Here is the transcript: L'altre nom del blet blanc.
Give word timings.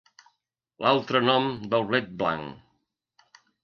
L'altre 0.85 1.23
nom 1.27 1.47
del 1.75 1.87
blet 1.93 2.13
blanc. 2.25 3.41